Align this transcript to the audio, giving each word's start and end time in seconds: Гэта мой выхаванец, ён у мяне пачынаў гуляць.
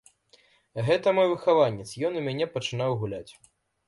Гэта 0.87 1.07
мой 1.17 1.27
выхаванец, 1.33 1.85
ён 2.09 2.17
у 2.21 2.23
мяне 2.29 2.47
пачынаў 2.57 2.97
гуляць. 3.05 3.31